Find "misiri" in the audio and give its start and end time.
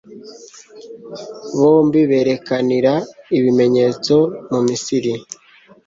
4.67-5.13